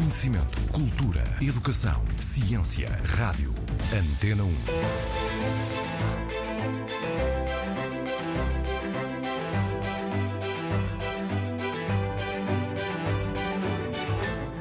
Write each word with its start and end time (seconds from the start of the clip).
Conhecimento, 0.00 0.58
cultura, 0.72 1.22
educação, 1.42 2.02
ciência, 2.18 2.88
rádio. 3.18 3.54
Antena 3.92 4.44
1. 4.44 4.54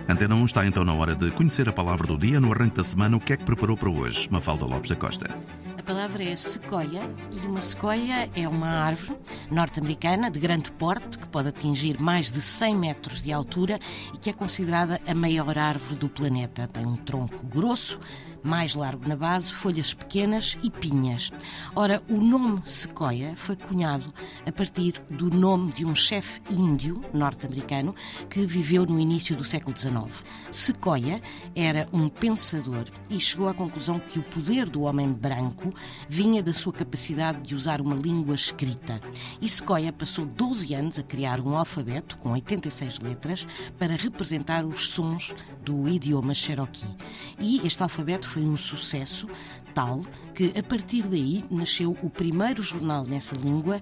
Antena 0.09 0.35
1 0.35 0.45
está 0.45 0.65
então 0.65 0.83
na 0.83 0.93
hora 0.93 1.15
de 1.15 1.31
conhecer 1.31 1.69
a 1.69 1.71
palavra 1.71 2.05
do 2.05 2.17
dia 2.17 2.41
no 2.41 2.51
arranque 2.51 2.75
da 2.75 2.83
semana. 2.83 3.15
O 3.15 3.21
que 3.21 3.31
é 3.31 3.37
que 3.37 3.45
preparou 3.45 3.77
para 3.77 3.89
hoje, 3.89 4.27
Mafalda 4.29 4.65
Lopes 4.65 4.89
da 4.89 4.97
Costa? 4.97 5.29
A 5.77 5.83
palavra 5.83 6.21
é 6.21 6.35
sequoia 6.35 7.09
e 7.31 7.39
uma 7.47 7.61
sequoia 7.61 8.29
é 8.35 8.45
uma 8.45 8.67
árvore 8.67 9.17
norte-americana 9.51 10.29
de 10.29 10.39
grande 10.39 10.71
porte 10.71 11.17
que 11.17 11.27
pode 11.27 11.47
atingir 11.49 11.99
mais 11.99 12.31
de 12.31 12.41
100 12.41 12.75
metros 12.75 13.21
de 13.21 13.31
altura 13.31 13.79
e 14.13 14.17
que 14.17 14.29
é 14.29 14.33
considerada 14.33 15.01
a 15.05 15.13
maior 15.13 15.57
árvore 15.57 15.95
do 15.95 16.09
planeta. 16.09 16.67
Tem 16.67 16.85
um 16.85 16.95
tronco 16.95 17.45
grosso, 17.47 17.99
mais 18.43 18.75
largo 18.75 19.07
na 19.07 19.15
base, 19.15 19.51
folhas 19.51 19.93
pequenas 19.93 20.57
e 20.63 20.69
pinhas. 20.69 21.31
Ora, 21.75 22.01
o 22.09 22.17
nome 22.17 22.61
sequoia 22.63 23.35
foi 23.35 23.55
cunhado 23.55 24.13
a 24.45 24.51
partir 24.51 24.93
do 25.09 25.29
nome 25.29 25.73
de 25.73 25.85
um 25.85 25.95
chefe 25.95 26.41
índio 26.49 27.03
norte-americano 27.13 27.95
que 28.29 28.45
viveu 28.45 28.85
no 28.85 28.99
início 28.99 29.35
do 29.35 29.43
século 29.43 29.77
XIX. 29.77 30.23
Sequoia 30.51 31.21
era 31.55 31.87
um 31.91 32.07
pensador 32.07 32.85
e 33.09 33.19
chegou 33.19 33.47
à 33.47 33.53
conclusão 33.53 33.99
que 33.99 34.19
o 34.19 34.23
poder 34.23 34.69
do 34.69 34.83
homem 34.83 35.11
branco 35.11 35.73
vinha 36.07 36.41
da 36.41 36.53
sua 36.53 36.73
capacidade 36.73 37.41
de 37.41 37.55
usar 37.55 37.81
uma 37.81 37.95
língua 37.95 38.35
escrita. 38.35 39.01
E 39.41 39.47
Sequoia 39.47 39.93
passou 39.93 40.25
12 40.25 40.73
anos 40.73 40.99
a 40.99 41.03
criar 41.03 41.39
um 41.39 41.55
alfabeto 41.55 42.17
com 42.17 42.31
86 42.31 42.99
letras 42.99 43.47
para 43.77 43.95
representar 43.95 44.65
os 44.65 44.89
sons 44.89 45.33
do 45.63 45.87
idioma 45.87 46.33
Cherokee. 46.33 46.95
E 47.39 47.65
este 47.65 47.81
alfabeto 47.81 48.27
foi 48.27 48.43
um 48.43 48.57
sucesso 48.57 49.27
tal 49.73 50.01
que, 50.35 50.53
a 50.57 50.63
partir 50.63 51.03
daí, 51.03 51.45
nasceu 51.49 51.97
o 52.01 52.09
primeiro 52.09 52.61
jornal 52.61 53.05
nessa 53.05 53.35
língua 53.35 53.81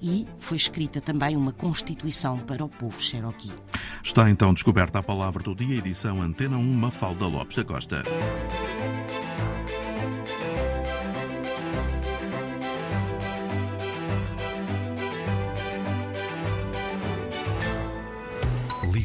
e 0.00 0.26
foi 0.38 0.56
escrita 0.56 1.00
também 1.00 1.36
uma 1.36 1.52
Constituição 1.52 2.38
para 2.38 2.64
o 2.64 2.68
povo 2.68 3.00
Cherokee. 3.00 3.52
Está 4.02 4.28
então 4.30 4.52
descoberta 4.52 4.98
a 4.98 5.02
palavra 5.02 5.42
do 5.42 5.54
dia, 5.54 5.78
edição 5.78 6.20
Antena 6.20 6.56
1, 6.56 6.62
Mafalda 6.74 7.26
Lopes 7.26 7.56
da 7.56 7.64
Costa. 7.64 8.02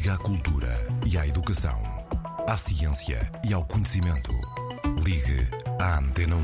Liga 0.00 0.14
à 0.14 0.16
cultura 0.16 0.88
e 1.04 1.18
à 1.18 1.26
educação, 1.26 1.78
à 2.48 2.56
ciência 2.56 3.30
e 3.46 3.52
ao 3.52 3.62
conhecimento. 3.66 4.32
Ligue 5.04 5.46
à 5.78 5.98
Antena 5.98 6.36
1. 6.36 6.38